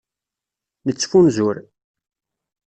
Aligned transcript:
Nettfunzur. 0.85 1.57